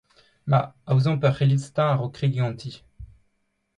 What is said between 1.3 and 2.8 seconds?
c'hellidsteuñv a-raok kregiñ ganti.